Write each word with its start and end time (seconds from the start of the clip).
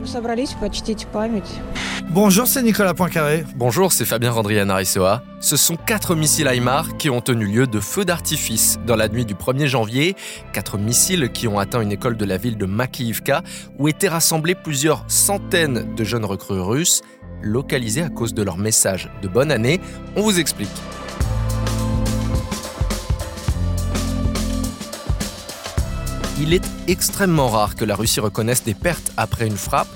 Мы 0.00 0.06
собрались 0.06 0.54
почтить 0.54 1.06
память. 1.12 1.60
Bonjour, 2.08 2.46
c'est 2.46 2.62
Nicolas 2.62 2.94
Poincaré. 2.94 3.44
Bonjour, 3.54 3.92
c'est 3.92 4.04
Fabien 4.04 4.32
Randrian 4.32 4.68
Arisoa. 4.68 5.22
Ce 5.40 5.56
sont 5.56 5.76
quatre 5.76 6.14
missiles 6.14 6.50
HIMARS 6.52 6.96
qui 6.96 7.08
ont 7.10 7.20
tenu 7.20 7.46
lieu 7.46 7.66
de 7.66 7.78
feux 7.78 8.04
d'artifice 8.04 8.80
dans 8.86 8.96
la 8.96 9.08
nuit 9.08 9.24
du 9.24 9.34
1er 9.34 9.66
janvier. 9.66 10.16
Quatre 10.52 10.76
missiles 10.76 11.30
qui 11.32 11.46
ont 11.46 11.58
atteint 11.58 11.80
une 11.80 11.92
école 11.92 12.16
de 12.16 12.24
la 12.24 12.36
ville 12.36 12.56
de 12.56 12.66
Makiivka 12.66 13.42
où 13.78 13.86
étaient 13.86 14.08
rassemblés 14.08 14.54
plusieurs 14.54 15.04
centaines 15.06 15.94
de 15.94 16.04
jeunes 16.04 16.24
recrues 16.24 16.60
russes 16.60 17.02
localisés 17.42 18.02
à 18.02 18.08
cause 18.08 18.34
de 18.34 18.42
leur 18.42 18.58
message 18.58 19.08
de 19.22 19.28
bonne 19.28 19.52
année. 19.52 19.80
On 20.16 20.22
vous 20.22 20.40
explique. 20.40 20.68
Il 26.37 26.53
est 26.53 26.65
extrêmement 26.87 27.47
rare 27.47 27.75
que 27.75 27.85
la 27.85 27.95
Russie 27.95 28.19
reconnaisse 28.19 28.63
des 28.63 28.73
pertes 28.73 29.11
après 29.15 29.47
une 29.47 29.55
frappe. 29.55 29.87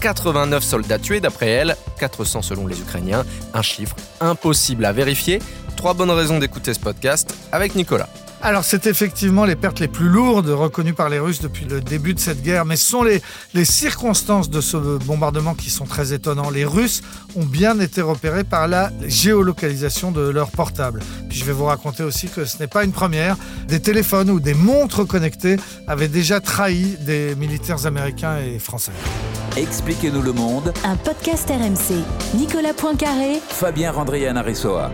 89 0.00 0.62
soldats 0.62 0.98
tués 0.98 1.20
d'après 1.20 1.48
elle, 1.48 1.76
400 1.98 2.42
selon 2.42 2.68
les 2.68 2.80
Ukrainiens, 2.80 3.24
un 3.52 3.62
chiffre 3.62 3.96
impossible 4.20 4.84
à 4.84 4.92
vérifier. 4.92 5.40
Trois 5.76 5.94
bonnes 5.94 6.10
raisons 6.10 6.38
d'écouter 6.38 6.72
ce 6.72 6.78
podcast 6.78 7.34
avec 7.50 7.74
Nicolas. 7.74 8.08
Alors, 8.40 8.62
c'est 8.62 8.86
effectivement 8.86 9.44
les 9.44 9.56
pertes 9.56 9.80
les 9.80 9.88
plus 9.88 10.08
lourdes 10.08 10.48
reconnues 10.48 10.94
par 10.94 11.08
les 11.08 11.18
Russes 11.18 11.40
depuis 11.40 11.64
le 11.64 11.80
début 11.80 12.14
de 12.14 12.20
cette 12.20 12.40
guerre, 12.40 12.64
mais 12.64 12.76
ce 12.76 12.86
sont 12.86 13.02
les, 13.02 13.20
les 13.52 13.64
circonstances 13.64 14.48
de 14.48 14.60
ce 14.60 14.76
bombardement 14.76 15.54
qui 15.54 15.70
sont 15.70 15.86
très 15.86 16.12
étonnants. 16.12 16.48
Les 16.48 16.64
Russes 16.64 17.02
ont 17.34 17.44
bien 17.44 17.80
été 17.80 18.00
repérés 18.00 18.44
par 18.44 18.68
la 18.68 18.92
géolocalisation 19.06 20.12
de 20.12 20.20
leurs 20.20 20.52
portables. 20.52 21.00
Puis 21.28 21.38
je 21.38 21.44
vais 21.44 21.52
vous 21.52 21.64
raconter 21.64 22.04
aussi 22.04 22.28
que 22.28 22.44
ce 22.44 22.58
n'est 22.58 22.68
pas 22.68 22.84
une 22.84 22.92
première. 22.92 23.36
Des 23.66 23.80
téléphones 23.80 24.30
ou 24.30 24.38
des 24.38 24.54
montres 24.54 25.04
connectées 25.06 25.56
avaient 25.88 26.08
déjà 26.08 26.40
trahi 26.40 26.96
des 27.00 27.34
militaires 27.34 27.86
américains 27.86 28.38
et 28.38 28.60
français. 28.60 28.92
Expliquez-nous 29.56 30.22
le 30.22 30.32
monde, 30.32 30.72
Un 30.84 30.94
podcast 30.94 31.50
RMC. 31.50 32.04
Nicolas 32.34 32.74
Poincaré, 32.74 33.40
Fabien 33.48 33.90
Randrian 33.90 34.36
Arisoa. 34.36 34.92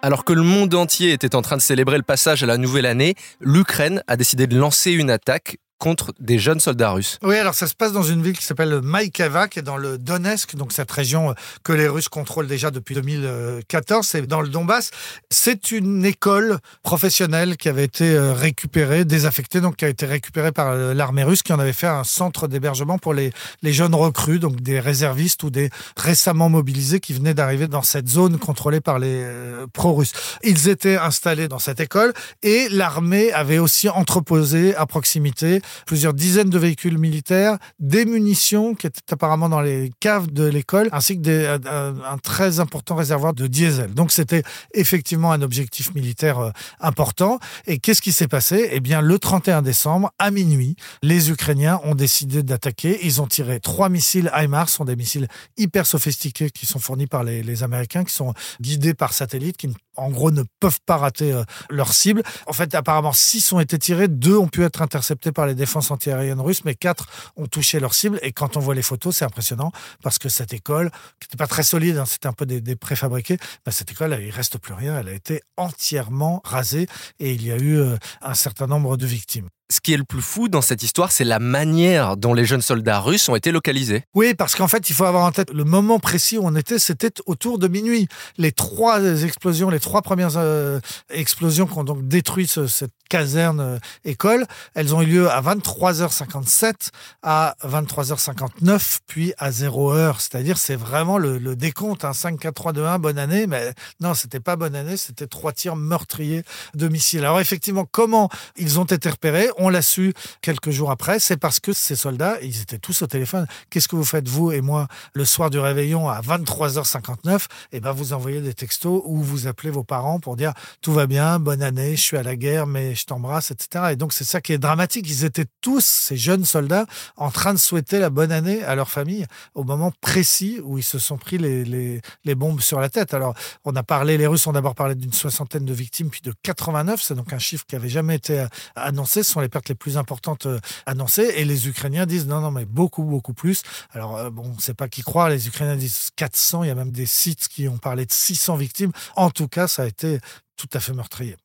Alors 0.00 0.24
que 0.24 0.32
le 0.32 0.42
monde 0.42 0.74
entier 0.74 1.12
était 1.12 1.34
en 1.34 1.42
train 1.42 1.56
de 1.56 1.62
célébrer 1.62 1.96
le 1.96 2.04
passage 2.04 2.44
à 2.44 2.46
la 2.46 2.56
nouvelle 2.56 2.86
année, 2.86 3.16
l'Ukraine 3.40 4.02
a 4.06 4.16
décidé 4.16 4.46
de 4.46 4.56
lancer 4.56 4.92
une 4.92 5.10
attaque 5.10 5.58
contre 5.78 6.12
des 6.18 6.38
jeunes 6.38 6.60
soldats 6.60 6.90
russes. 6.90 7.18
Oui, 7.22 7.36
alors 7.36 7.54
ça 7.54 7.66
se 7.66 7.74
passe 7.74 7.92
dans 7.92 8.02
une 8.02 8.22
ville 8.22 8.36
qui 8.36 8.44
s'appelle 8.44 8.80
Maïkava, 8.82 9.48
qui 9.48 9.60
est 9.60 9.62
dans 9.62 9.76
le 9.76 9.96
Donetsk, 9.96 10.56
donc 10.56 10.72
cette 10.72 10.90
région 10.90 11.34
que 11.62 11.72
les 11.72 11.88
Russes 11.88 12.08
contrôlent 12.08 12.46
déjà 12.46 12.70
depuis 12.70 12.94
2014, 12.94 14.06
c'est 14.06 14.26
dans 14.26 14.40
le 14.40 14.48
Donbass. 14.48 14.90
C'est 15.30 15.70
une 15.70 16.04
école 16.04 16.58
professionnelle 16.82 17.56
qui 17.56 17.68
avait 17.68 17.84
été 17.84 18.14
euh, 18.14 18.32
récupérée, 18.32 19.04
désaffectée, 19.04 19.60
donc 19.60 19.76
qui 19.76 19.84
a 19.84 19.88
été 19.88 20.06
récupérée 20.06 20.52
par 20.52 20.68
euh, 20.68 20.94
l'armée 20.94 21.24
russe, 21.24 21.42
qui 21.42 21.52
en 21.52 21.58
avait 21.58 21.72
fait 21.72 21.86
un 21.86 22.04
centre 22.04 22.48
d'hébergement 22.48 22.98
pour 22.98 23.14
les, 23.14 23.32
les 23.62 23.72
jeunes 23.72 23.94
recrues, 23.94 24.38
donc 24.38 24.60
des 24.60 24.80
réservistes 24.80 25.42
ou 25.44 25.50
des 25.50 25.70
récemment 25.96 26.48
mobilisés 26.48 27.00
qui 27.00 27.12
venaient 27.12 27.34
d'arriver 27.34 27.68
dans 27.68 27.82
cette 27.82 28.08
zone 28.08 28.38
contrôlée 28.38 28.80
par 28.80 28.98
les 28.98 29.22
euh, 29.22 29.66
pro-russes. 29.72 30.12
Ils 30.42 30.68
étaient 30.68 30.96
installés 30.96 31.48
dans 31.48 31.58
cette 31.58 31.80
école 31.80 32.12
et 32.42 32.68
l'armée 32.70 33.32
avait 33.32 33.58
aussi 33.58 33.88
entreposé 33.88 34.74
à 34.74 34.86
proximité 34.86 35.60
plusieurs 35.86 36.14
dizaines 36.14 36.50
de 36.50 36.58
véhicules 36.58 36.98
militaires, 36.98 37.58
des 37.78 38.04
munitions 38.04 38.74
qui 38.74 38.86
étaient 38.86 39.12
apparemment 39.12 39.48
dans 39.48 39.60
les 39.60 39.90
caves 40.00 40.30
de 40.30 40.44
l'école, 40.44 40.88
ainsi 40.92 41.16
que 41.16 41.22
des, 41.22 41.46
un, 41.46 41.94
un 42.04 42.18
très 42.18 42.60
important 42.60 42.94
réservoir 42.94 43.34
de 43.34 43.46
diesel. 43.46 43.94
Donc 43.94 44.12
c'était 44.12 44.42
effectivement 44.74 45.32
un 45.32 45.42
objectif 45.42 45.94
militaire 45.94 46.38
euh, 46.38 46.50
important. 46.80 47.38
Et 47.66 47.78
qu'est-ce 47.78 48.02
qui 48.02 48.12
s'est 48.12 48.28
passé? 48.28 48.68
Eh 48.72 48.80
bien, 48.80 49.00
le 49.00 49.18
31 49.18 49.62
décembre, 49.62 50.12
à 50.18 50.30
minuit, 50.30 50.76
les 51.02 51.30
Ukrainiens 51.30 51.80
ont 51.84 51.94
décidé 51.94 52.42
d'attaquer. 52.42 52.98
Ils 53.02 53.20
ont 53.20 53.26
tiré 53.26 53.60
trois 53.60 53.88
missiles 53.88 54.30
HIMARS, 54.34 54.68
sont 54.68 54.84
des 54.84 54.96
missiles 54.96 55.28
hyper 55.56 55.86
sophistiqués 55.86 56.50
qui 56.50 56.66
sont 56.66 56.78
fournis 56.78 57.06
par 57.06 57.24
les, 57.24 57.42
les 57.42 57.62
Américains, 57.62 58.04
qui 58.04 58.12
sont 58.12 58.34
guidés 58.60 58.94
par 58.94 59.12
satellite, 59.12 59.56
qui 59.56 59.68
en 59.96 60.10
gros 60.10 60.30
ne 60.30 60.44
peuvent 60.60 60.80
pas 60.86 60.96
rater 60.96 61.32
euh, 61.32 61.42
leur 61.70 61.92
cible. 61.92 62.22
En 62.46 62.52
fait, 62.52 62.74
apparemment, 62.74 63.12
six 63.12 63.52
ont 63.52 63.60
été 63.60 63.78
tirés, 63.78 64.08
deux 64.08 64.36
ont 64.36 64.46
pu 64.46 64.64
être 64.64 64.80
interceptés 64.80 65.32
par 65.32 65.46
les 65.46 65.54
défenses 65.58 65.90
antiaériennes 65.90 66.40
russes, 66.40 66.64
mais 66.64 66.74
quatre 66.74 67.06
ont 67.36 67.46
touché 67.46 67.80
leur 67.80 67.92
cible. 67.92 68.18
Et 68.22 68.32
quand 68.32 68.56
on 68.56 68.60
voit 68.60 68.74
les 68.74 68.82
photos, 68.82 69.16
c'est 69.16 69.26
impressionnant 69.26 69.70
parce 70.02 70.18
que 70.18 70.30
cette 70.30 70.54
école, 70.54 70.90
qui 71.20 71.26
n'était 71.26 71.36
pas 71.36 71.46
très 71.46 71.62
solide, 71.62 71.98
hein, 71.98 72.06
c'était 72.06 72.28
un 72.28 72.32
peu 72.32 72.46
des, 72.46 72.76
préfabriqués, 72.76 73.36
bah, 73.66 73.72
cette 73.72 73.90
école, 73.90 74.18
il 74.20 74.30
reste 74.30 74.58
plus 74.58 74.72
rien. 74.72 74.98
Elle 74.98 75.08
a 75.08 75.12
été 75.12 75.42
entièrement 75.56 76.40
rasée 76.44 76.86
et 77.18 77.32
il 77.32 77.44
y 77.44 77.52
a 77.52 77.56
eu 77.56 77.76
euh, 77.76 77.96
un 78.22 78.34
certain 78.34 78.66
nombre 78.66 78.96
de 78.96 79.06
victimes. 79.06 79.48
Ce 79.70 79.80
qui 79.80 79.92
est 79.92 79.98
le 79.98 80.04
plus 80.04 80.22
fou 80.22 80.48
dans 80.48 80.62
cette 80.62 80.82
histoire, 80.82 81.12
c'est 81.12 81.24
la 81.24 81.38
manière 81.38 82.16
dont 82.16 82.32
les 82.32 82.46
jeunes 82.46 82.62
soldats 82.62 83.00
russes 83.00 83.28
ont 83.28 83.36
été 83.36 83.52
localisés. 83.52 84.02
Oui, 84.14 84.32
parce 84.32 84.54
qu'en 84.54 84.66
fait, 84.68 84.88
il 84.88 84.94
faut 84.94 85.04
avoir 85.04 85.24
en 85.24 85.30
tête 85.30 85.52
le 85.52 85.64
moment 85.64 85.98
précis 85.98 86.38
où 86.38 86.42
on 86.46 86.56
était, 86.56 86.78
c'était 86.78 87.12
autour 87.26 87.58
de 87.58 87.68
minuit. 87.68 88.08
Les 88.38 88.50
trois 88.50 89.02
explosions, 89.02 89.68
les 89.68 89.78
trois 89.80 90.00
premières 90.00 90.36
euh, 90.36 90.80
explosions 91.10 91.66
qui 91.66 91.76
ont 91.76 91.84
donc 91.84 92.08
détruit 92.08 92.46
ce- 92.46 92.66
cette 92.66 92.92
caserne 93.10 93.60
euh, 93.60 93.78
école, 94.06 94.46
elles 94.74 94.94
ont 94.94 95.02
eu 95.02 95.06
lieu 95.06 95.30
à 95.30 95.40
23h57, 95.42 96.90
à 97.22 97.54
23h59, 97.62 98.98
puis 99.06 99.34
à 99.38 99.50
0h. 99.50 100.16
C'est-à-dire, 100.18 100.56
c'est 100.58 100.76
vraiment 100.76 101.18
le, 101.18 101.38
le 101.38 101.56
décompte, 101.56 102.04
hein, 102.04 102.12
5, 102.12 102.38
4, 102.40 102.54
3, 102.54 102.72
2, 102.72 102.84
1, 102.84 102.98
bonne 102.98 103.18
année. 103.18 103.46
Mais 103.46 103.72
non, 104.00 104.14
c'était 104.14 104.40
pas 104.40 104.56
bonne 104.56 104.74
année, 104.74 104.96
c'était 104.96 105.26
trois 105.26 105.52
tirs 105.52 105.76
meurtriers 105.76 106.42
de 106.74 106.88
missiles. 106.88 107.20
Alors 107.20 107.40
effectivement, 107.40 107.84
comment 107.90 108.28
ils 108.56 108.78
ont 108.80 108.84
été 108.84 109.08
repérés? 109.10 109.48
On 109.60 109.68
l'a 109.68 109.82
su 109.82 110.14
quelques 110.40 110.70
jours 110.70 110.90
après. 110.92 111.18
C'est 111.18 111.36
parce 111.36 111.58
que 111.58 111.72
ces 111.72 111.96
soldats, 111.96 112.36
ils 112.42 112.62
étaient 112.62 112.78
tous 112.78 113.02
au 113.02 113.06
téléphone. 113.06 113.46
Qu'est-ce 113.70 113.88
que 113.88 113.96
vous 113.96 114.04
faites, 114.04 114.28
vous 114.28 114.52
et 114.52 114.60
moi, 114.60 114.86
le 115.14 115.24
soir 115.24 115.50
du 115.50 115.58
réveillon 115.58 116.08
à 116.08 116.20
23h59 116.20 117.46
Eh 117.72 117.80
ben, 117.80 117.92
vous 117.92 118.12
envoyez 118.12 118.40
des 118.40 118.54
textos 118.54 119.02
ou 119.04 119.20
vous 119.20 119.46
appelez 119.48 119.70
vos 119.70 119.84
parents 119.84 120.20
pour 120.20 120.36
dire 120.36 120.52
tout 120.80 120.92
va 120.92 121.06
bien, 121.06 121.40
bonne 121.40 121.62
année, 121.62 121.96
je 121.96 122.02
suis 122.02 122.16
à 122.16 122.22
la 122.22 122.36
guerre, 122.36 122.66
mais 122.66 122.94
je 122.94 123.04
t'embrasse, 123.04 123.50
etc. 123.50 123.86
Et 123.92 123.96
donc, 123.96 124.12
c'est 124.12 124.24
ça 124.24 124.40
qui 124.40 124.52
est 124.52 124.58
dramatique. 124.58 125.06
Ils 125.08 125.24
étaient 125.24 125.46
tous, 125.60 125.84
ces 125.84 126.16
jeunes 126.16 126.44
soldats, 126.44 126.86
en 127.16 127.30
train 127.30 127.54
de 127.54 127.58
souhaiter 127.58 127.98
la 127.98 128.10
bonne 128.10 128.30
année 128.30 128.62
à 128.62 128.74
leur 128.74 128.90
famille 128.90 129.26
au 129.54 129.64
moment 129.64 129.92
précis 130.00 130.60
où 130.62 130.78
ils 130.78 130.84
se 130.84 130.98
sont 130.98 131.16
pris 131.16 131.38
les, 131.38 131.64
les, 131.64 132.34
bombes 132.34 132.60
sur 132.60 132.80
la 132.80 132.88
tête. 132.88 133.14
Alors, 133.14 133.34
on 133.64 133.74
a 133.74 133.82
parlé, 133.82 134.18
les 134.18 134.26
Russes 134.26 134.46
ont 134.46 134.52
d'abord 134.52 134.74
parlé 134.74 134.94
d'une 134.94 135.12
soixantaine 135.12 135.64
de 135.64 135.72
victimes, 135.72 136.10
puis 136.10 136.20
de 136.22 136.32
89. 136.42 137.02
C'est 137.02 137.14
donc 137.14 137.32
un 137.32 137.38
chiffre 137.38 137.64
qui 137.66 137.74
avait 137.74 137.88
jamais 137.88 138.14
été 138.14 138.40
euh, 138.40 138.46
annoncé. 138.76 139.22
Ce 139.24 139.38
les 139.40 139.47
pertes 139.48 139.68
les 139.68 139.74
plus 139.74 139.96
importantes 139.96 140.46
euh, 140.46 140.58
annoncées. 140.86 141.32
Et 141.36 141.44
les 141.44 141.68
Ukrainiens 141.68 142.06
disent 142.06 142.26
non, 142.26 142.40
non, 142.40 142.50
mais 142.50 142.64
beaucoup, 142.64 143.04
beaucoup 143.04 143.34
plus. 143.34 143.62
Alors, 143.92 144.16
euh, 144.16 144.30
bon, 144.30 144.44
on 144.44 144.54
ne 144.54 144.60
sait 144.60 144.74
pas 144.74 144.88
qui 144.88 145.02
croire. 145.02 145.28
Les 145.28 145.48
Ukrainiens 145.48 145.76
disent 145.76 146.10
400. 146.16 146.64
Il 146.64 146.68
y 146.68 146.70
a 146.70 146.74
même 146.74 146.92
des 146.92 147.06
sites 147.06 147.48
qui 147.48 147.68
ont 147.68 147.78
parlé 147.78 148.06
de 148.06 148.12
600 148.12 148.56
victimes. 148.56 148.92
En 149.16 149.30
tout 149.30 149.48
cas, 149.48 149.68
ça 149.68 149.82
a 149.82 149.86
été 149.86 150.18
tout 150.56 150.68
à 150.72 150.80
fait 150.80 150.92
meurtrier. 150.92 151.36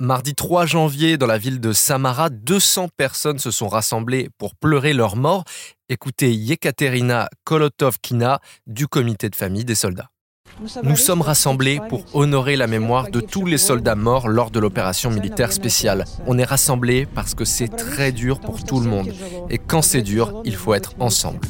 Mardi 0.00 0.36
3 0.36 0.64
janvier, 0.64 1.18
dans 1.18 1.26
la 1.26 1.38
ville 1.38 1.58
de 1.58 1.72
Samara, 1.72 2.30
200 2.30 2.88
personnes 2.96 3.40
se 3.40 3.50
sont 3.50 3.66
rassemblées 3.66 4.28
pour 4.38 4.54
pleurer 4.54 4.92
leur 4.92 5.16
mort. 5.16 5.42
Écoutez 5.88 6.32
Yekaterina 6.32 7.28
Kolotovkina 7.42 8.40
du 8.68 8.86
comité 8.86 9.28
de 9.28 9.34
famille 9.34 9.64
des 9.64 9.74
soldats. 9.74 10.10
Nous 10.82 10.96
sommes 10.96 11.22
rassemblés 11.22 11.80
pour 11.88 12.04
honorer 12.14 12.56
la 12.56 12.66
mémoire 12.66 13.10
de 13.10 13.20
tous 13.20 13.46
les 13.46 13.58
soldats 13.58 13.94
morts 13.94 14.28
lors 14.28 14.50
de 14.50 14.58
l'opération 14.58 15.10
militaire 15.10 15.52
spéciale. 15.52 16.04
On 16.26 16.38
est 16.38 16.44
rassemblés 16.44 17.06
parce 17.06 17.34
que 17.34 17.44
c'est 17.44 17.68
très 17.68 18.12
dur 18.12 18.40
pour 18.40 18.64
tout 18.64 18.80
le 18.80 18.88
monde. 18.88 19.12
Et 19.50 19.58
quand 19.58 19.82
c'est 19.82 20.02
dur, 20.02 20.42
il 20.44 20.56
faut 20.56 20.74
être 20.74 20.94
ensemble. 20.98 21.40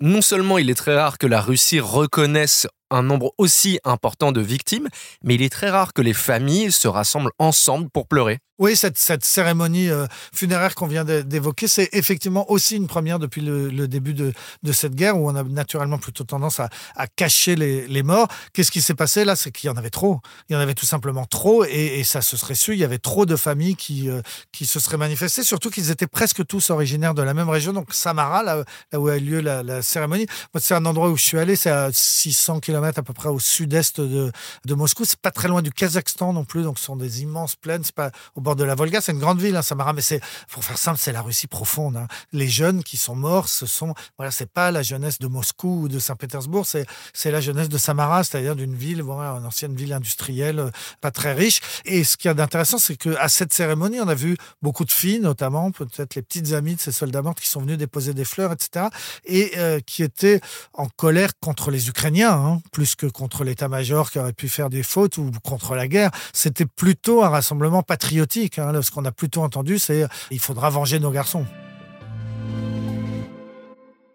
Non 0.00 0.22
seulement 0.22 0.58
il 0.58 0.70
est 0.70 0.74
très 0.76 0.96
rare 0.96 1.18
que 1.18 1.26
la 1.26 1.40
Russie 1.40 1.80
reconnaisse 1.80 2.68
un 2.90 3.02
nombre 3.02 3.32
aussi 3.36 3.80
important 3.84 4.30
de 4.30 4.40
victimes, 4.40 4.88
mais 5.24 5.34
il 5.34 5.42
est 5.42 5.52
très 5.52 5.70
rare 5.70 5.92
que 5.92 6.02
les 6.02 6.14
familles 6.14 6.70
se 6.70 6.86
rassemblent 6.86 7.32
ensemble 7.38 7.90
pour 7.90 8.06
pleurer. 8.06 8.38
Oui, 8.58 8.76
cette, 8.76 8.98
cette 8.98 9.24
cérémonie 9.24 9.88
euh, 9.88 10.06
funéraire 10.34 10.74
qu'on 10.74 10.88
vient 10.88 11.04
d'é- 11.04 11.22
d'évoquer, 11.22 11.68
c'est 11.68 11.88
effectivement 11.92 12.50
aussi 12.50 12.76
une 12.76 12.88
première 12.88 13.18
depuis 13.20 13.40
le, 13.40 13.86
début 13.86 14.14
de, 14.14 14.32
de 14.62 14.72
cette 14.72 14.94
guerre 14.94 15.16
où 15.16 15.30
on 15.30 15.36
a 15.36 15.44
naturellement 15.44 15.98
plutôt 15.98 16.24
tendance 16.24 16.58
à, 16.58 16.68
à 16.96 17.06
cacher 17.06 17.54
les, 17.54 17.86
les 17.86 18.02
morts. 18.02 18.26
Qu'est-ce 18.52 18.70
qui 18.72 18.82
s'est 18.82 18.94
passé 18.94 19.24
là? 19.24 19.36
C'est 19.36 19.52
qu'il 19.52 19.68
y 19.68 19.70
en 19.70 19.76
avait 19.76 19.90
trop. 19.90 20.20
Il 20.48 20.54
y 20.54 20.56
en 20.56 20.58
avait 20.58 20.74
tout 20.74 20.86
simplement 20.86 21.24
trop 21.24 21.64
et, 21.64 22.00
et 22.00 22.04
ça 22.04 22.20
se 22.20 22.36
serait 22.36 22.56
su. 22.56 22.72
Il 22.72 22.78
y 22.80 22.84
avait 22.84 22.98
trop 22.98 23.26
de 23.26 23.36
familles 23.36 23.76
qui, 23.76 24.10
euh, 24.10 24.22
qui 24.50 24.66
se 24.66 24.80
seraient 24.80 24.96
manifestées, 24.96 25.44
surtout 25.44 25.70
qu'ils 25.70 25.90
étaient 25.90 26.06
presque 26.08 26.44
tous 26.46 26.70
originaires 26.70 27.14
de 27.14 27.22
la 27.22 27.34
même 27.34 27.48
région, 27.48 27.72
donc 27.72 27.94
Samara, 27.94 28.42
là, 28.42 28.64
où 28.94 29.06
a 29.08 29.16
eu 29.16 29.20
lieu 29.20 29.40
la, 29.40 29.82
cérémonie. 29.82 30.26
C'est 30.58 30.74
un 30.74 30.84
endroit 30.84 31.10
où 31.10 31.16
je 31.16 31.22
suis 31.22 31.38
allé, 31.38 31.54
c'est 31.54 31.70
à 31.70 31.90
600 31.92 32.60
km 32.60 32.98
à 32.98 33.02
peu 33.02 33.12
près 33.12 33.28
au 33.28 33.38
sud-est 33.38 34.00
de, 34.00 34.32
de 34.64 34.74
Moscou. 34.74 35.04
C'est 35.04 35.20
pas 35.20 35.30
très 35.30 35.46
loin 35.48 35.62
du 35.62 35.70
Kazakhstan 35.70 36.32
non 36.32 36.44
plus, 36.44 36.62
donc 36.64 36.78
ce 36.78 36.84
sont 36.86 36.96
des 36.96 37.22
immenses 37.22 37.54
plaines. 37.54 37.84
C'est 37.84 37.94
pas 37.94 38.10
bord 38.48 38.56
de 38.56 38.64
la 38.64 38.74
Volga. 38.74 39.02
C'est 39.02 39.12
une 39.12 39.18
grande 39.18 39.40
ville, 39.40 39.56
hein, 39.56 39.62
Samara, 39.62 39.92
mais 39.92 40.00
c'est, 40.00 40.20
pour 40.50 40.64
faire 40.64 40.78
simple, 40.78 40.98
c'est 40.98 41.12
la 41.12 41.20
Russie 41.20 41.48
profonde. 41.48 41.96
hein. 41.96 42.06
Les 42.32 42.48
jeunes 42.48 42.82
qui 42.82 42.96
sont 42.96 43.14
morts, 43.14 43.48
ce 43.48 43.66
sont, 43.66 43.94
voilà, 44.16 44.30
c'est 44.30 44.50
pas 44.50 44.70
la 44.70 44.82
jeunesse 44.82 45.18
de 45.18 45.26
Moscou 45.26 45.82
ou 45.82 45.88
de 45.88 45.98
Saint-Pétersbourg, 45.98 46.64
c'est, 46.64 46.86
c'est 47.12 47.30
la 47.30 47.42
jeunesse 47.42 47.68
de 47.68 47.76
Samara, 47.76 48.24
c'est-à-dire 48.24 48.56
d'une 48.56 48.74
ville, 48.74 49.02
voilà, 49.02 49.32
une 49.32 49.44
ancienne 49.44 49.74
ville 49.74 49.92
industrielle, 49.92 50.60
euh, 50.60 50.70
pas 51.02 51.10
très 51.10 51.34
riche. 51.34 51.60
Et 51.84 52.04
ce 52.04 52.16
qu'il 52.16 52.28
y 52.28 52.30
a 52.30 52.34
d'intéressant, 52.34 52.78
c'est 52.78 52.96
que 52.96 53.10
à 53.16 53.28
cette 53.28 53.52
cérémonie, 53.52 54.00
on 54.00 54.08
a 54.08 54.14
vu 54.14 54.38
beaucoup 54.62 54.86
de 54.86 54.92
filles, 54.92 55.20
notamment, 55.20 55.70
peut-être 55.70 56.14
les 56.14 56.22
petites 56.22 56.52
amies 56.52 56.76
de 56.76 56.80
ces 56.80 56.92
soldats 56.92 57.20
morts 57.20 57.34
qui 57.34 57.48
sont 57.48 57.60
venus 57.60 57.76
déposer 57.76 58.14
des 58.14 58.24
fleurs, 58.24 58.52
etc. 58.52 58.86
Et 59.26 59.52
euh, 59.58 59.80
qui 59.84 60.02
étaient 60.02 60.40
en 60.72 60.86
colère 60.88 61.32
contre 61.40 61.70
les 61.70 61.88
Ukrainiens, 61.88 62.32
hein, 62.32 62.60
plus 62.72 62.94
que 62.94 63.06
contre 63.06 63.44
l'état-major 63.44 64.10
qui 64.10 64.18
aurait 64.18 64.32
pu 64.32 64.48
faire 64.48 64.70
des 64.70 64.82
fautes 64.82 65.18
ou 65.18 65.30
contre 65.44 65.74
la 65.74 65.86
guerre. 65.86 66.10
C'était 66.32 66.66
plutôt 66.66 67.22
un 67.22 67.28
rassemblement 67.28 67.82
patriotique. 67.82 68.37
Hein. 68.58 68.82
Ce 68.82 68.90
qu'on 68.90 69.04
a 69.04 69.12
plutôt 69.12 69.42
entendu, 69.42 69.78
c'est 69.78 70.06
il 70.30 70.38
faudra 70.40 70.70
venger 70.70 70.98
nos 70.98 71.10
garçons. 71.10 71.46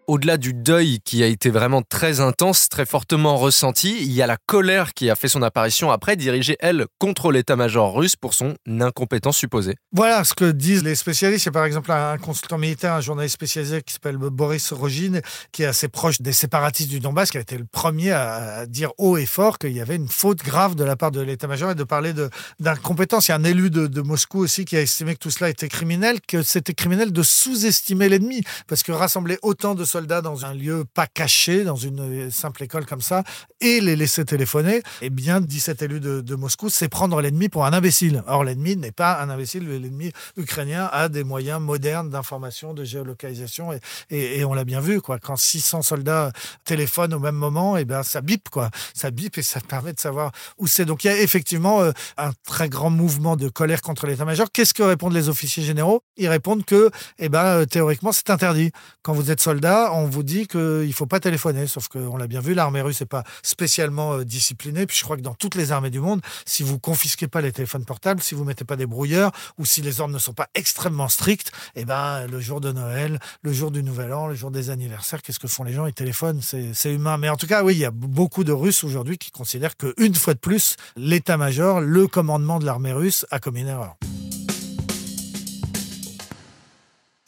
Au-delà 0.06 0.36
du 0.36 0.52
deuil 0.52 1.00
qui 1.02 1.22
a 1.22 1.26
été 1.26 1.48
vraiment 1.48 1.80
très 1.80 2.20
intense, 2.20 2.68
très 2.68 2.84
fortement 2.84 3.38
ressenti, 3.38 3.96
il 4.02 4.12
y 4.12 4.20
a 4.20 4.26
la 4.26 4.36
colère 4.36 4.92
qui 4.92 5.08
a 5.08 5.16
fait 5.16 5.28
son 5.28 5.40
apparition 5.40 5.90
après, 5.90 6.14
dirigée, 6.16 6.58
elle, 6.60 6.84
contre 6.98 7.32
l'état-major 7.32 7.94
russe 7.94 8.14
pour 8.14 8.34
son 8.34 8.54
incompétence 8.68 9.38
supposée. 9.38 9.76
Voilà 9.92 10.22
ce 10.24 10.34
que 10.34 10.50
disent 10.50 10.84
les 10.84 10.94
spécialistes. 10.94 11.44
Il 11.44 11.48
y 11.48 11.48
a 11.48 11.52
par 11.52 11.64
exemple 11.64 11.90
un 11.90 12.18
consultant 12.18 12.58
militaire, 12.58 12.92
un 12.92 13.00
journaliste 13.00 13.36
spécialisé 13.36 13.80
qui 13.80 13.94
s'appelle 13.94 14.18
Boris 14.18 14.74
Rogine, 14.74 15.22
qui 15.52 15.62
est 15.62 15.66
assez 15.66 15.88
proche 15.88 16.20
des 16.20 16.34
séparatistes 16.34 16.90
du 16.90 17.00
Donbass, 17.00 17.30
qui 17.30 17.38
a 17.38 17.40
été 17.40 17.56
le 17.56 17.64
premier 17.64 18.12
à 18.12 18.66
dire 18.66 18.90
haut 18.98 19.16
et 19.16 19.24
fort 19.24 19.58
qu'il 19.58 19.72
y 19.72 19.80
avait 19.80 19.96
une 19.96 20.08
faute 20.08 20.44
grave 20.44 20.74
de 20.74 20.84
la 20.84 20.96
part 20.96 21.12
de 21.12 21.22
l'état-major 21.22 21.70
et 21.70 21.74
de 21.74 21.84
parler 21.84 22.12
d'incompétence. 22.60 23.28
Il 23.28 23.30
y 23.30 23.32
a 23.32 23.36
un 23.36 23.44
élu 23.44 23.70
de, 23.70 23.86
de 23.86 24.00
Moscou 24.02 24.40
aussi 24.40 24.66
qui 24.66 24.76
a 24.76 24.82
estimé 24.82 25.14
que 25.14 25.20
tout 25.20 25.30
cela 25.30 25.48
était 25.48 25.68
criminel, 25.68 26.18
que 26.20 26.42
c'était 26.42 26.74
criminel 26.74 27.10
de 27.10 27.22
sous-estimer 27.22 28.10
l'ennemi, 28.10 28.42
parce 28.68 28.82
que 28.82 28.92
rassembler 28.92 29.38
autant 29.40 29.74
de 29.74 29.86
soldats 29.94 30.22
dans 30.22 30.44
un 30.44 30.54
lieu 30.54 30.84
pas 30.92 31.06
caché, 31.06 31.62
dans 31.62 31.76
une 31.76 32.28
simple 32.30 32.64
école 32.64 32.84
comme 32.84 33.00
ça, 33.00 33.22
et 33.60 33.80
les 33.80 33.94
laisser 33.94 34.24
téléphoner, 34.24 34.82
eh 35.02 35.10
bien, 35.10 35.40
dit 35.40 35.60
cet 35.60 35.82
élu 35.82 36.00
de, 36.00 36.34
Moscou, 36.34 36.68
c'est 36.68 36.88
prendre 36.88 37.20
l'ennemi 37.20 37.48
pour 37.48 37.64
un 37.64 37.72
imbécile. 37.72 38.24
Or, 38.26 38.42
l'ennemi 38.42 38.76
n'est 38.76 38.90
pas 38.92 39.20
un 39.22 39.30
imbécile, 39.30 39.68
l'ennemi 39.68 40.10
ukrainien 40.36 40.88
a 40.92 41.08
des 41.08 41.22
moyens 41.22 41.60
modernes 41.60 42.10
d'information, 42.10 42.74
de 42.74 42.82
géolocalisation, 42.82 43.72
et, 43.72 43.78
et- 44.10 44.38
et 44.40 44.44
on 44.44 44.52
l'a 44.54 44.64
bien 44.64 44.80
vu, 44.80 45.00
quoi. 45.00 45.18
Quand 45.20 45.36
600 45.36 45.82
soldats 45.82 46.32
téléphonent 46.64 47.14
au 47.14 47.20
même 47.20 47.36
moment, 47.36 47.76
eh 47.76 47.84
bien, 47.84 48.02
ça 48.02 48.20
bip, 48.20 48.48
quoi. 48.50 48.70
Ça 48.94 49.10
bip 49.12 49.38
et 49.38 49.42
ça 49.42 49.60
permet 49.60 49.92
de 49.92 50.00
savoir 50.00 50.32
où 50.58 50.66
c'est. 50.66 50.84
Donc, 50.84 51.04
il 51.04 51.06
y 51.06 51.10
a 51.10 51.18
effectivement 51.20 51.82
euh, 51.82 51.92
un 52.16 52.32
très 52.46 52.68
grand 52.68 52.90
mouvement 52.90 53.36
de 53.36 53.48
colère 53.48 53.80
contre 53.82 54.06
l'état-major. 54.08 54.48
Qu'est-ce 54.52 54.74
que 54.74 54.82
répondent 54.82 55.12
les 55.14 55.28
officiers 55.28 55.62
généraux? 55.62 56.00
Ils 56.16 56.28
répondent 56.28 56.64
que, 56.64 56.90
eh 57.18 57.28
ben, 57.28 57.44
euh, 57.44 57.64
théoriquement, 57.66 58.10
c'est 58.12 58.30
interdit. 58.30 58.72
Quand 59.02 59.12
vous 59.12 59.30
êtes 59.30 59.40
soldat, 59.40 59.83
on 59.92 60.06
vous 60.06 60.22
dit 60.22 60.46
qu'il 60.46 60.60
ne 60.60 60.92
faut 60.92 61.06
pas 61.06 61.20
téléphoner. 61.20 61.66
Sauf 61.66 61.88
qu'on 61.88 62.16
l'a 62.16 62.26
bien 62.26 62.40
vu, 62.40 62.54
l'armée 62.54 62.80
russe 62.80 63.00
n'est 63.00 63.06
pas 63.06 63.24
spécialement 63.42 64.14
euh, 64.14 64.24
disciplinée. 64.24 64.86
Puis 64.86 64.96
je 64.96 65.04
crois 65.04 65.16
que 65.16 65.22
dans 65.22 65.34
toutes 65.34 65.54
les 65.54 65.72
armées 65.72 65.90
du 65.90 66.00
monde, 66.00 66.20
si 66.46 66.62
vous 66.62 66.78
confisquez 66.78 67.28
pas 67.28 67.40
les 67.40 67.52
téléphones 67.52 67.84
portables, 67.84 68.22
si 68.22 68.34
vous 68.34 68.44
mettez 68.44 68.64
pas 68.64 68.76
des 68.76 68.86
brouilleurs, 68.86 69.32
ou 69.58 69.64
si 69.64 69.82
les 69.82 70.00
ordres 70.00 70.14
ne 70.14 70.18
sont 70.18 70.32
pas 70.32 70.48
extrêmement 70.54 71.08
stricts, 71.08 71.52
eh 71.76 71.84
ben, 71.84 72.26
le 72.26 72.40
jour 72.40 72.60
de 72.60 72.72
Noël, 72.72 73.18
le 73.42 73.52
jour 73.52 73.70
du 73.70 73.82
Nouvel 73.82 74.12
An, 74.12 74.26
le 74.26 74.34
jour 74.34 74.50
des 74.50 74.70
anniversaires, 74.70 75.22
qu'est-ce 75.22 75.38
que 75.38 75.48
font 75.48 75.64
les 75.64 75.72
gens? 75.72 75.86
Ils 75.86 75.94
téléphonent, 75.94 76.40
c'est 76.42 76.92
humain. 76.92 77.18
Mais 77.18 77.28
en 77.28 77.36
tout 77.36 77.46
cas, 77.46 77.62
oui, 77.62 77.74
il 77.74 77.80
y 77.80 77.84
a 77.84 77.90
beaucoup 77.90 78.44
de 78.44 78.52
Russes 78.52 78.84
aujourd'hui 78.84 79.18
qui 79.18 79.30
considèrent 79.30 79.76
qu'une 79.76 80.14
fois 80.14 80.34
de 80.34 80.38
plus, 80.38 80.76
l'état-major, 80.96 81.80
le 81.80 82.06
commandement 82.06 82.58
de 82.58 82.66
l'armée 82.66 82.92
russe 82.92 83.26
a 83.30 83.38
commis 83.38 83.62
une 83.62 83.68
erreur. 83.68 83.96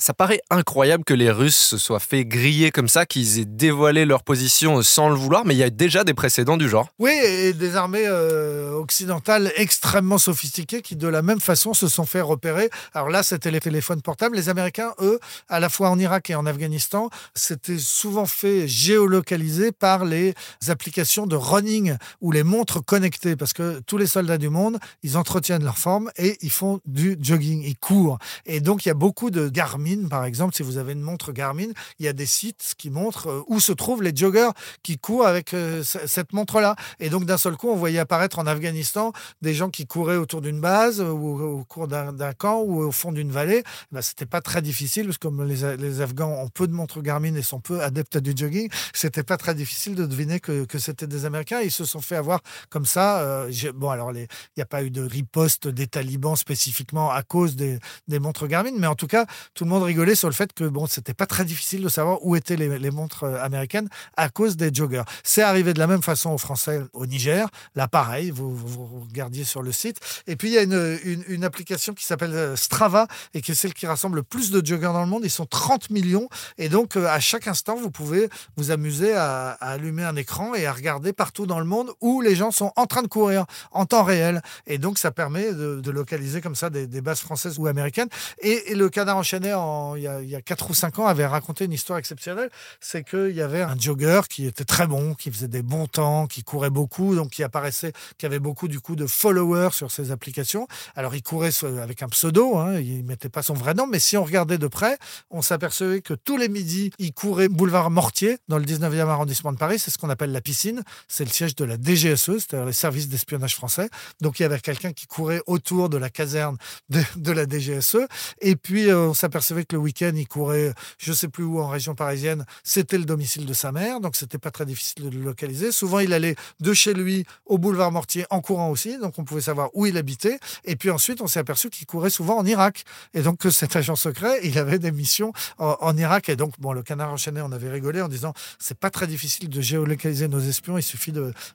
Ça 0.07 0.15
paraît 0.15 0.41
incroyable 0.51 1.03
que 1.03 1.15
les 1.15 1.33
Russes 1.33 1.57
se 1.57 1.79
soient 1.79 1.99
fait 1.99 2.25
griller 2.25 2.71
comme 2.71 2.87
ça, 2.87 3.07
qu'ils 3.07 3.41
aient 3.41 3.45
dévoilé 3.45 4.05
leur 4.05 4.23
position 4.23 4.81
sans 4.83 5.09
le 5.09 5.17
vouloir, 5.17 5.45
mais 5.45 5.57
il 5.57 5.59
y 5.59 5.65
a 5.65 5.71
déjà 5.71 6.05
des 6.05 6.15
précédents 6.15 6.57
du 6.57 6.69
genre. 6.69 6.87
Oui, 7.01 7.11
et 7.11 7.53
des 7.53 7.75
armées 7.75 8.07
euh, 8.07 8.71
occidentales 8.75 9.51
extrêmement 9.57 10.19
sophistiquées 10.19 10.81
qui, 10.81 10.95
de 10.95 11.09
la 11.09 11.23
même 11.23 11.41
façon, 11.41 11.75
se 11.75 11.89
sont 11.89 12.07
fait 12.07 12.21
repérer. 12.21 12.71
Alors 12.95 13.09
là, 13.09 13.25
c'était 13.25 13.51
les 13.51 13.59
téléphones 13.59 14.01
portables. 14.01 14.37
Les 14.37 14.49
Américains, 14.49 14.93
eux, 15.01 15.19
à 15.49 15.59
la 15.59 15.69
fois 15.69 15.91
en 15.91 15.99
Irak 15.99 16.31
et 16.31 16.37
en 16.37 16.47
Afghanistan, 16.47 17.11
c'était 17.35 17.81
souvent 17.81 18.27
fait 18.27 18.69
géolocaliser 18.69 19.73
par 19.73 20.05
les 20.05 20.35
applications 20.69 21.27
de 21.27 21.35
running 21.35 21.97
ou 22.21 22.31
les 22.31 22.45
montres 22.45 22.81
connectées, 22.81 23.35
parce 23.35 23.53
que 23.53 23.81
tous 23.89 23.99
les 23.99 24.07
soldats 24.07 24.39
du 24.39 24.51
monde, 24.51 24.79
ils 25.03 25.17
entretiennent 25.17 25.65
leur 25.65 25.79
forme 25.79 26.13
et 26.17 26.39
ils 26.43 26.53
font 26.53 26.79
du 26.87 27.19
jogging, 27.21 27.65
ils 27.65 27.77
courent. 27.77 28.19
Et 28.45 28.61
donc, 28.61 28.87
il 28.87 28.89
y 28.89 28.93
a 28.93 28.95
beaucoup 28.95 29.33
de 29.33 29.49
Garmin, 29.49 29.96
par 30.09 30.25
exemple, 30.25 30.55
si 30.55 30.63
vous 30.63 30.77
avez 30.77 30.93
une 30.93 31.01
montre 31.01 31.33
Garmin, 31.33 31.69
il 31.99 32.07
y 32.07 32.09
a 32.09 32.13
des 32.13 32.27
sites 32.27 32.75
qui 32.77 32.91
montrent 32.91 33.29
euh, 33.29 33.43
où 33.49 33.61
se 33.61 33.73
trouvent 33.73 34.03
les 34.03 34.15
joggers 34.15 34.51
qui 34.83 34.99
courent 34.99 35.27
avec 35.27 35.55
euh, 35.55 35.83
cette 35.83 36.33
montre-là. 36.33 36.77
Et 37.01 37.11
donc, 37.11 37.25
d'un 37.25 37.39
seul 37.39 37.57
coup, 37.57 37.69
on 37.69 37.77
voyait 37.77 37.99
apparaître 37.99 38.39
en 38.39 38.47
Afghanistan 38.47 39.13
des 39.43 39.55
gens 39.55 39.71
qui 39.71 39.87
couraient 39.87 40.17
autour 40.17 40.41
d'une 40.41 40.61
base 40.61 41.01
euh, 41.01 41.11
ou 41.11 41.41
au 41.41 41.65
cours 41.65 41.89
d'un 41.89 42.33
camp 42.33 42.61
ou 42.61 42.83
au 42.83 42.93
fond 42.93 43.13
d'une 43.13 43.31
vallée. 43.31 43.63
Ben, 43.93 44.03
c'était 44.03 44.27
pas 44.27 44.41
très 44.41 44.63
difficile 44.63 45.07
parce 45.07 45.19
que 45.19 45.27
comme 45.27 45.45
les, 45.45 46.01
Afghans 46.01 46.43
ont 46.43 46.49
peu 46.49 46.67
de 46.67 46.73
montres 46.73 47.03
Garmin 47.03 47.35
et 47.35 47.43
sont 47.43 47.61
peu 47.61 47.83
adeptes 47.83 48.19
du 48.19 48.33
jogging, 48.37 48.69
c'était 48.93 49.23
pas 49.23 49.37
très 49.37 49.55
difficile 49.55 49.95
de 49.95 50.07
deviner 50.07 50.41
que, 50.41 50.67
c'était 50.79 51.07
des 51.07 51.25
Américains. 51.25 51.61
Ils 51.61 51.71
se 51.71 51.85
sont 51.85 52.01
fait 52.01 52.17
avoir 52.17 52.41
comme 52.69 52.85
ça. 52.85 53.47
bon, 53.75 53.91
alors, 53.91 54.13
il 54.13 54.29
n'y 54.57 54.63
a 54.63 54.67
pas 54.67 54.83
eu 54.83 54.91
de 54.91 55.03
riposte 55.03 55.69
des 55.69 55.87
talibans 55.87 56.37
spécifiquement 56.37 57.11
à 57.11 57.23
cause 57.23 57.57
des 57.57 57.79
montres 58.19 58.47
Garmin, 58.47 58.73
mais 58.79 58.87
en 58.87 58.95
tout 58.95 59.07
cas, 59.07 59.27
tout 59.55 59.65
le 59.65 59.71
monde 59.71 59.76
rigolait 59.81 60.15
sur 60.15 60.29
le 60.29 60.35
fait 60.35 60.53
que 60.53 60.65
bon, 60.65 60.87
c'était 60.87 61.15
pas 61.15 61.27
très 61.27 61.45
difficile 61.45 61.83
de 61.83 61.89
savoir 61.89 62.25
où 62.25 62.37
étaient 62.37 62.57
les, 62.57 62.91
montres 62.91 63.25
euh, 63.25 63.43
américaines 63.43 63.89
à 64.17 64.29
cause 64.29 64.57
des 64.57 64.73
joggers. 64.73 65.03
C'est 65.23 65.43
arrivé 65.43 65.75
de 65.75 65.79
la 65.79 65.87
même 65.87 66.03
façon 66.03 66.31
aux 66.31 66.39
Français 66.39 66.83
au 66.93 67.07
Niger. 67.07 67.49
Là, 67.75 67.89
pareil, 67.89 68.31
vous, 68.31 68.55
vous, 68.55 69.07
regardiez 69.09 69.45
sur 69.45 69.63
le 69.63 69.73
site. 69.73 69.99
Et 70.27 70.37
puis, 70.37 70.49
il 70.49 70.55
y 70.55 70.59
a 70.59 70.63
une, 70.63 71.25
une, 71.29 71.45
application 71.45 71.95
qui 71.95 72.05
s'appelle 72.05 72.35
euh, 72.35 72.57
Strava 72.57 73.07
et 73.35 73.41
qui 73.41 73.53
est 73.53 73.55
celle 73.55 73.75
qui 73.75 73.87
rassemble 73.87 74.17
le 74.17 74.23
plus 74.23 74.51
de 74.51 74.65
joggers 74.65 74.93
dans 74.93 75.01
le 75.01 75.07
monde. 75.07 75.23
Ils 75.25 75.31
sont 75.31 75.47
30 75.47 75.91
millions. 75.91 76.29
Et 76.59 76.69
donc, 76.69 76.97
euh, 76.97 77.07
à 77.07 77.21
chaque 77.21 77.49
instant, 77.49 77.77
vous 77.77 77.91
pouvez 77.91 78.29
vous 78.57 78.71
amuser 78.71 79.15
à, 79.15 79.51
allumer 79.61 80.05
un 80.05 80.17
écran 80.17 80.55
et 80.55 80.67
à 80.67 80.73
regarder 80.73 81.13
partout 81.13 81.47
dans 81.47 81.59
le 81.59 81.65
monde 81.65 81.93
où 82.01 82.21
les 82.21 82.35
gens 82.35 82.51
sont 82.51 82.73
en 82.77 82.87
train 82.87 83.03
de 83.03 83.09
courir 83.09 83.47
en 83.73 83.87
temps 83.87 84.05
réel. 84.05 84.43
Et 84.67 84.79
donc, 84.79 84.99
ça 84.99 85.11
permet 85.11 85.53
de, 85.53 85.91
localiser 85.91 86.41
comme 86.41 86.57
ça 86.57 86.69
des, 86.69 86.87
des 86.87 87.01
bases 87.01 87.21
françaises 87.21 87.59
ou 87.59 87.67
américaines. 87.67 88.09
Et, 88.41 88.73
et 88.73 88.75
le 88.75 88.89
canard 88.91 89.17
enchaîné, 89.17 89.55
en, 89.55 89.66
il, 89.97 90.03
y 90.03 90.09
a, 90.09 90.21
il 90.23 90.29
y 90.29 90.37
a 90.37 90.43
4 90.43 90.71
ou 90.71 90.75
5 90.75 90.99
ans, 90.99 91.07
avait 91.07 91.27
raconté 91.27 91.65
une 91.65 91.73
histoire 91.73 91.99
exceptionnelle. 91.99 92.51
C'est 92.81 93.05
qu'il 93.05 93.35
y 93.35 93.43
avait 93.43 93.63
un 93.63 93.79
jogger 93.79 94.23
qui 94.29 94.47
était 94.47 94.65
très 94.65 94.87
bon, 94.87 95.15
qui 95.15 95.31
faisait 95.31 95.49
des 95.49 95.63
bons 95.63 95.87
temps, 95.87 96.27
qui 96.27 96.43
courait 96.43 96.71
beaucoup, 96.71 97.15
donc 97.15 97.31
qui 97.31 97.43
apparaissait, 97.43 97.93
qui 98.19 98.27
avait 98.27 98.39
beaucoup 98.39 98.69
du 98.69 98.81
coup 98.81 98.97
de 98.97 99.07
followers 99.07 99.71
sur 99.73 99.91
ses 99.91 100.11
applications. 100.11 100.67
Alors, 100.95 101.15
il 101.15 101.23
courait 101.23 101.51
avec 101.81 102.03
un 102.03 102.09
pseudo, 102.09 102.57
hein, 102.57 102.79
il 102.79 103.05
mettait 103.05 103.29
pas 103.29 103.43
son 103.43 103.55
vrai 103.55 103.75
nom, 103.75 103.87
mais 103.87 103.99
si 103.99 104.17
on 104.17 104.25
regardait 104.25 104.59
de 104.59 104.67
près, 104.67 104.99
on 105.31 105.43
s'apercevait 105.43 106.01
que 106.01 106.15
tous 106.15 106.37
les 106.37 106.49
midis, 106.49 106.91
il 106.99 107.13
courait 107.13 107.49
boulevard 107.49 107.91
Mortier, 107.91 108.39
dans 108.49 108.59
le 108.59 108.65
19e 108.65 109.09
arrondissement 109.09 109.53
de 109.53 109.59
Paris. 109.59 109.79
C'est 109.79 109.91
ce 109.91 109.99
qu'on 109.99 110.11
appelle 110.11 110.33
la 110.33 110.41
piscine. 110.41 110.83
C'est 111.09 111.25
le 111.25 111.31
siège 111.31 111.55
de 111.55 111.65
la 111.65 111.77
DGSE, 111.77 112.39
c'est-à-dire 112.39 112.67
les 112.67 112.73
services 112.73 113.09
d'espionnage 113.09 113.55
français. 113.55 113.89
Donc, 114.21 114.39
il 114.39 114.43
y 114.43 114.47
avait 114.47 114.61
quelqu'un 114.61 114.93
qui 114.93 115.07
courait 115.07 115.43
autour 115.47 115.89
de 115.89 115.97
la 115.97 116.11
caserne 116.11 116.57
de, 116.89 117.03
de 117.17 117.33
la 117.33 117.47
DGSE. 117.47 118.07
Et 118.41 118.57
puis, 118.57 118.91
euh, 118.91 119.09
on 119.09 119.15
s'apercevait 119.15 119.56
que 119.65 119.77
le 119.77 119.83
week-end, 119.83 120.13
il 120.15 120.29
courait, 120.29 120.73
je 120.99 121.13
sais 121.13 121.29
plus 121.29 121.45
où, 121.45 121.61
en 121.61 121.69
région 121.69 121.95
parisienne. 121.95 122.45
C'était 122.63 122.99
le 122.99 123.05
domicile 123.05 123.47
de 123.47 123.55
sa 123.55 123.73
mère, 123.73 124.01
donc 124.01 124.17
c'était 124.17 124.39
pas 124.39 124.51
très 124.51 124.67
difficile 124.67 125.05
de 125.05 125.11
le 125.11 125.23
localiser. 125.23 125.73
Souvent, 125.73 125.99
il 126.01 126.13
allait 126.13 126.37
de 126.61 126.73
chez 126.73 126.95
lui 126.95 127.25
au 127.47 127.59
boulevard 127.59 127.93
Mortier 127.93 128.27
en 128.31 128.41
courant 128.41 128.71
aussi, 128.71 128.99
donc 128.99 129.19
on 129.19 129.25
pouvait 129.25 129.41
savoir 129.41 129.71
où 129.75 129.87
il 129.87 129.97
habitait. 129.97 130.39
Et 130.65 130.77
puis 130.77 130.91
ensuite, 130.91 131.21
on 131.21 131.27
s'est 131.27 131.41
aperçu 131.41 131.71
qu'il 131.71 131.87
courait 131.87 132.11
souvent 132.11 132.37
en 132.37 132.45
Irak. 132.45 132.85
Et 133.15 133.23
donc, 133.23 133.39
que 133.39 133.51
cet 133.51 133.77
agent 133.77 133.97
secret, 133.97 134.41
il 134.45 134.59
avait 134.59 134.79
des 134.79 134.93
missions 134.93 135.33
en, 135.59 135.97
Irak. 135.97 136.29
Et 136.29 136.37
donc, 136.37 136.55
bon, 136.59 136.73
le 136.73 136.83
canard 136.83 137.13
enchaîné, 137.13 137.41
on 137.43 137.53
avait 137.53 137.71
rigolé 137.71 138.03
en 138.03 138.09
disant, 138.09 138.33
c'est 138.59 138.79
pas 138.79 138.91
très 138.91 139.07
difficile 139.07 139.49
de 139.49 139.61
géolocaliser 139.61 140.29
nos 140.29 140.41
espions, 140.41 140.79
il 140.79 140.83
suffit 140.83 141.13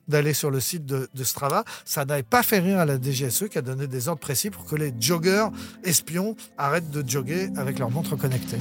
d'aller 0.08 0.34
sur 0.34 0.50
le 0.50 0.60
site 0.60 0.86
de, 0.86 1.08
Strava. 1.22 1.64
Ça 1.84 2.04
n'avait 2.04 2.24
pas 2.24 2.42
fait 2.42 2.58
rire 2.58 2.78
à 2.78 2.84
la 2.84 3.00
DGSE 3.00 3.48
qui 3.48 3.56
a 3.56 3.62
donné 3.62 3.86
des 3.86 4.08
ordres 4.08 4.20
précis 4.20 4.50
pour 4.50 4.64
que 4.64 4.74
les 4.74 4.92
joggers 4.98 5.46
espions 5.84 6.34
arrêtent 6.58 6.90
de 6.90 7.08
jogger 7.08 7.50
avec 7.56 7.78
leur 7.78 7.90
montre 7.92 8.16
connectée. 8.16 8.58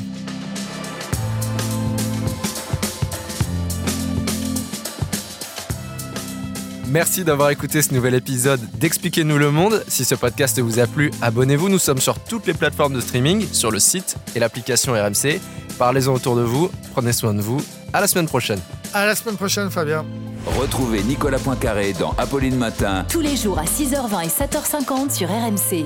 Merci 6.92 7.24
d'avoir 7.24 7.52
écouté 7.52 7.82
ce 7.82 7.94
nouvel 7.94 8.16
épisode 8.16 8.60
d'Expliquez-nous 8.74 9.38
le 9.38 9.50
monde. 9.50 9.82
Si 9.88 10.04
ce 10.04 10.14
podcast 10.14 10.60
vous 10.60 10.80
a 10.80 10.88
plu, 10.88 11.10
abonnez-vous. 11.22 11.70
Nous 11.70 11.80
sommes 11.80 12.00
sur 12.00 12.20
toutes 12.20 12.46
les 12.48 12.54
plateformes 12.54 12.94
de 12.94 13.00
streaming, 13.00 13.48
sur 13.54 13.72
le 13.72 13.80
site 13.80 14.18
et 14.36 14.40
l'application 14.40 14.92
RMC. 14.92 15.40
Parlez-en 15.80 16.14
autour 16.14 16.36
de 16.36 16.42
vous, 16.42 16.70
prenez 16.92 17.14
soin 17.14 17.34
de 17.34 17.42
vous. 17.42 17.62
À 17.94 18.02
la 18.02 18.08
semaine 18.08 18.28
prochaine. 18.28 18.60
À 18.94 19.06
la 19.06 19.16
semaine 19.16 19.38
prochaine, 19.38 19.72
Fabien. 19.72 20.06
Retrouvez 20.46 21.02
Nicolas 21.04 21.40
Poincaré 21.40 21.94
dans 21.94 22.12
Apolline 22.18 22.58
Matin 22.58 23.06
Tous 23.08 23.22
les 23.22 23.38
jours 23.38 23.58
à 23.58 23.64
6h20 23.64 24.26
et 24.26 24.28
7h50 24.28 25.16
sur 25.16 25.30
RMC. 25.30 25.86